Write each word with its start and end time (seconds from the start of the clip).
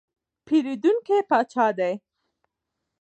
پیرودونکی 0.47 1.17
پاچا 1.29 1.67
دی. 1.77 1.93